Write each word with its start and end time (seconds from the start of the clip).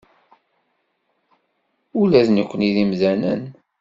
Ula 2.01 2.21
d 2.27 2.29
nekkni 2.31 2.69
d 2.75 2.77
imdanen. 2.83 3.41